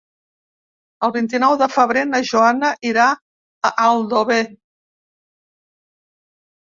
[1.07, 4.41] El vint-i-nou de febrer na Joana irà a Aldover.